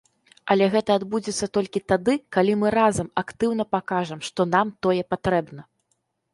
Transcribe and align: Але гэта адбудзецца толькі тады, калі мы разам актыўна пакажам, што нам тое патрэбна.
Але 0.53 0.65
гэта 0.75 0.95
адбудзецца 0.99 1.47
толькі 1.57 1.83
тады, 1.93 2.17
калі 2.39 2.57
мы 2.63 2.73
разам 2.79 3.13
актыўна 3.25 3.63
пакажам, 3.77 4.19
што 4.31 4.51
нам 4.57 4.77
тое 4.87 5.01
патрэбна. 5.15 5.61